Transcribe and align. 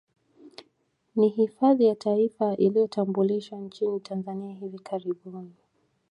Ni 1.15 1.29
hifadhi 1.29 1.85
ya 1.85 1.95
Taifa 1.95 2.55
iliyotambulishwa 2.57 3.59
nchini 3.59 3.99
Tanzania 3.99 4.53
hivi 4.55 4.79
karibuni 4.79 5.53